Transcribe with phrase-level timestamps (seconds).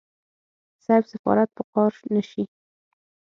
[0.85, 2.43] صيب سفارت په قار نشي.